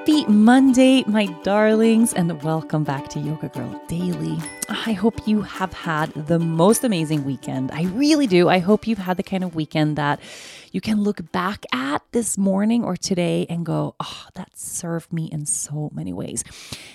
[0.00, 4.38] Happy Monday, my darlings, and welcome back to Yoga Girl Daily.
[4.70, 7.70] I hope you have had the most amazing weekend.
[7.70, 8.48] I really do.
[8.48, 10.18] I hope you've had the kind of weekend that
[10.72, 15.26] you can look back at this morning or today and go, oh, that served me
[15.26, 16.44] in so many ways.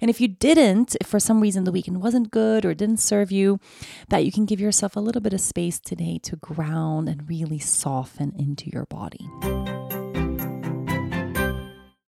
[0.00, 3.30] And if you didn't, if for some reason the weekend wasn't good or didn't serve
[3.30, 3.60] you,
[4.08, 7.60] that you can give yourself a little bit of space today to ground and really
[7.60, 9.30] soften into your body.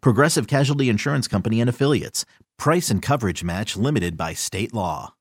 [0.00, 2.24] Progressive Casualty Insurance Company and Affiliates.
[2.58, 5.14] Price and coverage match limited by state law.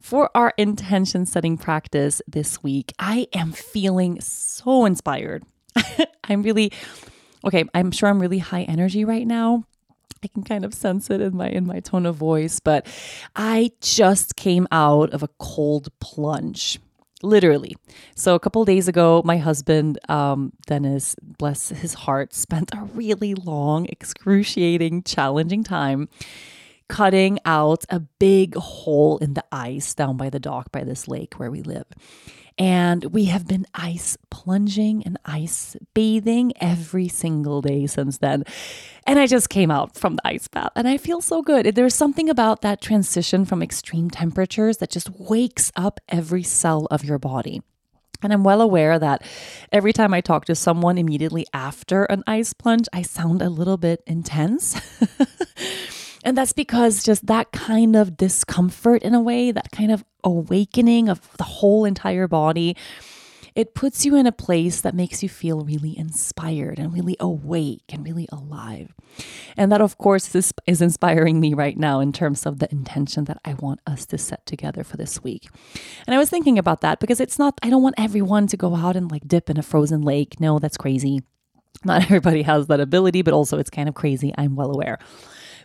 [0.00, 5.44] For our intention setting practice this week, I am feeling so inspired.
[6.24, 6.72] I'm really
[7.44, 9.64] okay, I'm sure I'm really high energy right now.
[10.22, 12.86] I can kind of sense it in my in my tone of voice, but
[13.34, 16.78] I just came out of a cold plunge
[17.24, 17.76] literally.
[18.14, 23.34] So a couple days ago, my husband, um, Dennis, bless his heart, spent a really
[23.34, 26.08] long, excruciating, challenging time
[26.88, 31.34] cutting out a big hole in the ice down by the dock by this lake
[31.38, 31.86] where we live.
[32.56, 38.44] And we have been ice plunging and ice bathing every single day since then.
[39.06, 41.74] And I just came out from the ice bath and I feel so good.
[41.74, 47.04] There's something about that transition from extreme temperatures that just wakes up every cell of
[47.04, 47.60] your body.
[48.22, 49.22] And I'm well aware that
[49.70, 53.76] every time I talk to someone immediately after an ice plunge, I sound a little
[53.76, 54.80] bit intense.
[56.24, 61.08] And that's because just that kind of discomfort, in a way, that kind of awakening
[61.08, 62.76] of the whole entire body,
[63.54, 67.84] it puts you in a place that makes you feel really inspired and really awake
[67.90, 68.92] and really alive.
[69.56, 73.24] And that, of course, is, is inspiring me right now in terms of the intention
[73.24, 75.48] that I want us to set together for this week.
[76.06, 78.74] And I was thinking about that because it's not, I don't want everyone to go
[78.74, 80.40] out and like dip in a frozen lake.
[80.40, 81.22] No, that's crazy.
[81.84, 84.32] Not everybody has that ability, but also it's kind of crazy.
[84.36, 84.98] I'm well aware.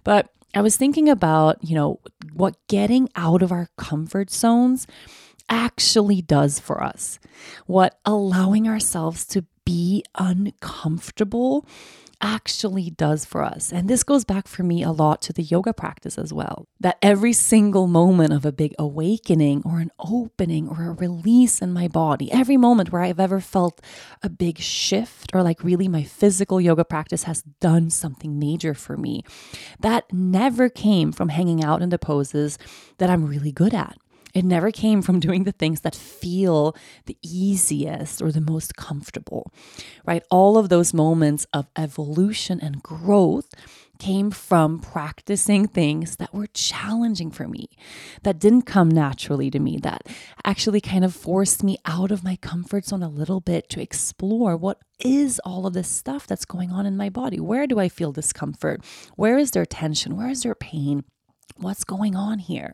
[0.04, 2.00] But I was thinking about, you know,
[2.34, 4.88] what getting out of our comfort zones
[5.48, 7.20] actually does for us,
[7.66, 11.64] what allowing ourselves to be uncomfortable
[12.22, 13.72] actually does for us.
[13.72, 16.68] And this goes back for me a lot to the yoga practice as well.
[16.80, 21.72] That every single moment of a big awakening or an opening or a release in
[21.72, 23.80] my body, every moment where I've ever felt
[24.24, 28.98] a big shift or like really my physical yoga practice has done something major for
[28.98, 29.24] me,
[29.80, 32.58] that never came from hanging out in the poses
[32.98, 34.00] that I'm really good at.
[34.40, 36.74] It never came from doing the things that feel
[37.08, 39.52] the easiest or the most comfortable,
[40.06, 40.24] right?
[40.32, 43.50] All of those moments of evolution and growth
[44.00, 47.68] came from practicing things that were challenging for me,
[48.24, 50.08] that didn't come naturally to me, that
[50.46, 54.56] actually kind of forced me out of my comfort zone a little bit to explore
[54.56, 57.42] what is all of this stuff that's going on in my body.
[57.42, 58.86] Where do I feel discomfort?
[59.18, 60.16] Where is there tension?
[60.16, 61.04] Where is there pain?
[61.58, 62.74] What's going on here?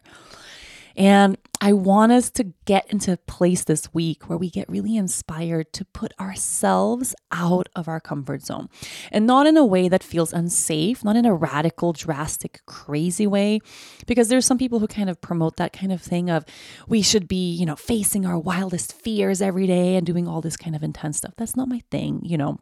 [0.98, 4.98] And I want us to get into a place this week where we get really
[4.98, 8.70] inspired to put ourselves out of our comfort zone
[9.12, 13.60] and not in a way that feels unsafe, not in a radical, drastic, crazy way.
[14.06, 16.46] Because there's some people who kind of promote that kind of thing of
[16.88, 20.58] we should be, you know, facing our wildest fears every day and doing all this
[20.58, 21.34] kind of intense stuff.
[21.38, 22.60] That's not my thing, you know.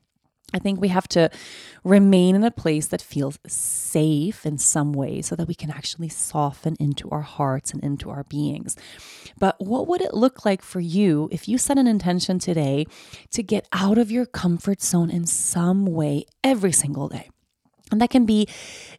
[0.53, 1.29] I think we have to
[1.83, 6.09] remain in a place that feels safe in some way so that we can actually
[6.09, 8.75] soften into our hearts and into our beings.
[9.39, 12.85] But what would it look like for you if you set an intention today
[13.31, 17.29] to get out of your comfort zone in some way every single day?
[17.91, 18.47] And that can be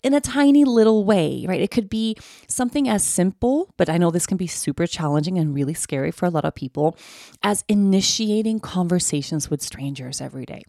[0.03, 1.61] in a tiny little way, right?
[1.61, 2.17] It could be
[2.47, 6.27] something as simple, but I know this can be super challenging and really scary for
[6.27, 6.97] a lot of people,
[7.43, 10.65] as initiating conversations with strangers every day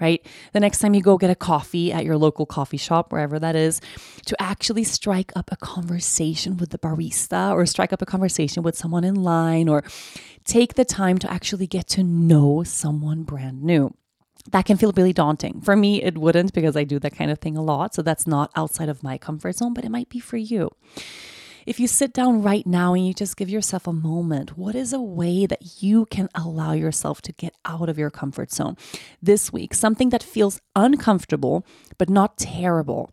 [0.00, 0.24] right?
[0.52, 3.56] The next time you go get a coffee at your local coffee shop, wherever that
[3.56, 3.80] is,
[4.26, 8.76] to actually strike up a conversation with the barista or strike up a conversation with
[8.76, 9.84] someone in line or
[10.44, 13.94] take the time to actually get to know someone brand new
[14.50, 15.60] that can feel really daunting.
[15.60, 17.94] For me, it wouldn't because I do that kind of thing a lot.
[17.94, 20.70] So that's not outside of my comfort zone, but it might be for you.
[21.64, 24.92] If you sit down right now and you just give yourself a moment, what is
[24.92, 28.76] a way that you can allow yourself to get out of your comfort zone
[29.20, 29.74] this week?
[29.74, 31.64] Something that feels uncomfortable,
[31.98, 33.10] but not terrible.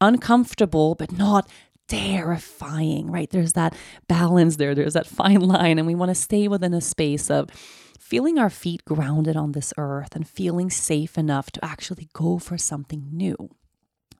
[0.00, 1.48] Uncomfortable, but not
[1.86, 3.30] terrifying, right?
[3.30, 3.74] There's that
[4.08, 7.50] balance there, there's that fine line, and we want to stay within a space of
[7.98, 12.56] feeling our feet grounded on this earth and feeling safe enough to actually go for
[12.56, 13.50] something new.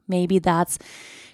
[0.08, 0.78] Maybe that's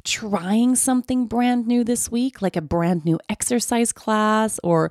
[0.05, 4.91] trying something brand new this week, like a brand new exercise class or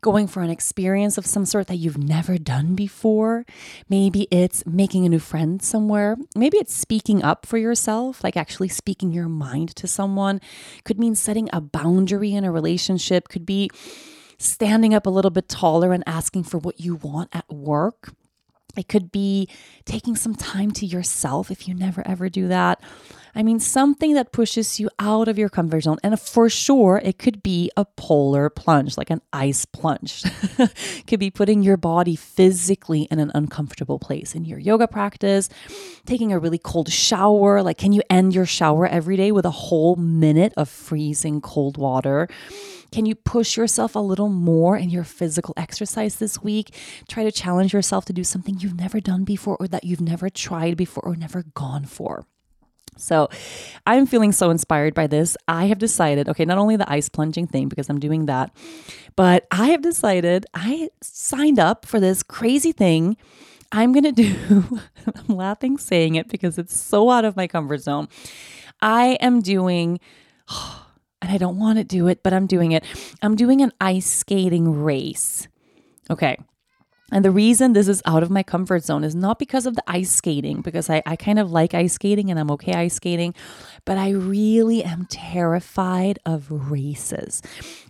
[0.00, 3.44] going for an experience of some sort that you've never done before.
[3.88, 6.16] Maybe it's making a new friend somewhere.
[6.34, 10.40] Maybe it's speaking up for yourself, like actually speaking your mind to someone.
[10.84, 13.70] Could mean setting a boundary in a relationship, could be
[14.38, 18.14] standing up a little bit taller and asking for what you want at work.
[18.76, 19.48] It could be
[19.84, 22.82] taking some time to yourself if you never ever do that.
[23.34, 25.98] I mean, something that pushes you out of your comfort zone.
[26.02, 30.24] And for sure, it could be a polar plunge, like an ice plunge.
[31.06, 35.48] could be putting your body physically in an uncomfortable place in your yoga practice,
[36.06, 37.62] taking a really cold shower.
[37.62, 41.76] Like, can you end your shower every day with a whole minute of freezing cold
[41.76, 42.28] water?
[42.92, 46.74] Can you push yourself a little more in your physical exercise this week?
[47.08, 50.28] Try to challenge yourself to do something you've never done before or that you've never
[50.28, 52.26] tried before or never gone for.
[52.96, 53.28] So
[53.86, 55.36] I'm feeling so inspired by this.
[55.48, 58.54] I have decided, okay, not only the ice plunging thing, because I'm doing that,
[59.16, 63.16] but I have decided I signed up for this crazy thing.
[63.72, 64.80] I'm going to do,
[65.28, 68.08] I'm laughing saying it because it's so out of my comfort zone.
[68.82, 70.00] I am doing,
[71.22, 72.84] and I don't want to do it, but I'm doing it.
[73.22, 75.48] I'm doing an ice skating race.
[76.10, 76.36] Okay.
[77.10, 79.84] And the reason this is out of my comfort zone is not because of the
[79.86, 83.34] ice skating, because I, I kind of like ice skating and I'm okay ice skating,
[83.84, 87.42] but I really am terrified of races.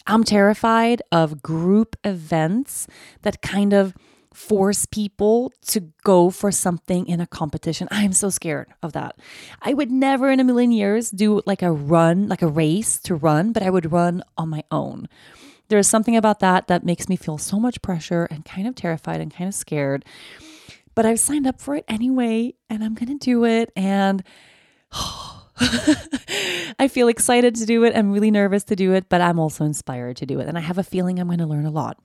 [0.06, 2.86] I'm terrified of group events
[3.22, 3.94] that kind of
[4.32, 7.88] force people to go for something in a competition.
[7.90, 9.16] I'm so scared of that.
[9.60, 13.14] I would never in a million years do like a run, like a race to
[13.14, 15.08] run, but I would run on my own.
[15.70, 18.74] There is something about that that makes me feel so much pressure and kind of
[18.74, 20.04] terrified and kind of scared.
[20.96, 23.70] But I've signed up for it anyway, and I'm going to do it.
[23.76, 24.24] And
[24.92, 27.96] I feel excited to do it.
[27.96, 30.48] I'm really nervous to do it, but I'm also inspired to do it.
[30.48, 31.98] And I have a feeling I'm going to learn a lot.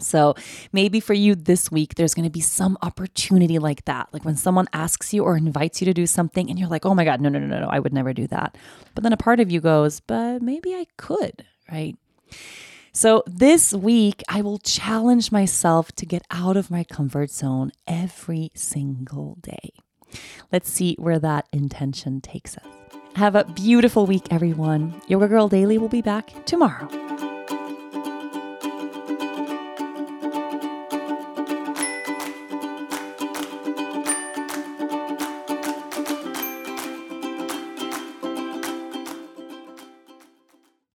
[0.00, 0.34] So
[0.72, 4.08] maybe for you this week, there's going to be some opportunity like that.
[4.12, 6.94] Like when someone asks you or invites you to do something and you're like, oh
[6.94, 8.58] my God, no, no, no, no, no, I would never do that.
[8.96, 11.96] But then a part of you goes, but maybe I could, right?
[12.96, 18.50] So this week, I will challenge myself to get out of my comfort zone every
[18.54, 19.74] single day.
[20.50, 22.64] Let's see where that intention takes us.
[23.16, 24.98] Have a beautiful week, everyone.
[25.08, 26.88] Yoga Girl Daily will be back tomorrow.